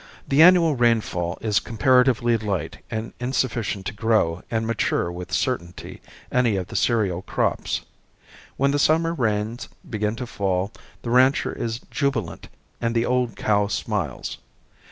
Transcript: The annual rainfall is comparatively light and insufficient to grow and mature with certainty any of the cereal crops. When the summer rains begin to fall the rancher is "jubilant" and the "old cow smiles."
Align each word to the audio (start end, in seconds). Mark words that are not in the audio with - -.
The 0.27 0.41
annual 0.41 0.75
rainfall 0.75 1.37
is 1.41 1.59
comparatively 1.59 2.35
light 2.35 2.79
and 2.89 3.13
insufficient 3.19 3.85
to 3.85 3.93
grow 3.93 4.41
and 4.49 4.65
mature 4.65 5.11
with 5.11 5.31
certainty 5.31 6.01
any 6.31 6.55
of 6.55 6.69
the 6.69 6.75
cereal 6.75 7.21
crops. 7.21 7.81
When 8.57 8.71
the 8.71 8.79
summer 8.79 9.13
rains 9.13 9.69
begin 9.87 10.15
to 10.15 10.25
fall 10.25 10.71
the 11.03 11.11
rancher 11.11 11.53
is 11.53 11.81
"jubilant" 11.91 12.47
and 12.81 12.95
the 12.95 13.05
"old 13.05 13.35
cow 13.35 13.67
smiles." 13.67 14.39